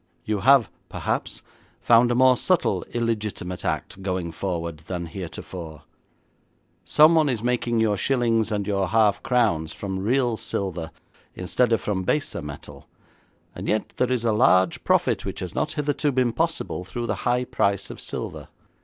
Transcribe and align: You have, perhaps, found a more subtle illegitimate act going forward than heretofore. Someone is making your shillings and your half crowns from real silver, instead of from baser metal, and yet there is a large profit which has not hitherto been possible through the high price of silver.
You 0.25 0.39
have, 0.39 0.71
perhaps, 0.89 1.43
found 1.79 2.09
a 2.09 2.15
more 2.15 2.35
subtle 2.35 2.83
illegitimate 2.91 3.63
act 3.63 4.01
going 4.01 4.31
forward 4.31 4.79
than 4.87 5.05
heretofore. 5.05 5.83
Someone 6.83 7.29
is 7.29 7.43
making 7.43 7.79
your 7.79 7.97
shillings 7.97 8.51
and 8.51 8.65
your 8.65 8.87
half 8.87 9.21
crowns 9.21 9.73
from 9.73 9.99
real 9.99 10.37
silver, 10.37 10.89
instead 11.35 11.71
of 11.71 11.81
from 11.81 12.01
baser 12.01 12.41
metal, 12.41 12.87
and 13.53 13.67
yet 13.67 13.93
there 13.97 14.11
is 14.11 14.25
a 14.25 14.31
large 14.33 14.83
profit 14.83 15.23
which 15.23 15.39
has 15.39 15.53
not 15.53 15.73
hitherto 15.73 16.11
been 16.11 16.33
possible 16.33 16.83
through 16.83 17.05
the 17.05 17.17
high 17.29 17.43
price 17.43 17.91
of 17.91 18.01
silver. 18.01 18.47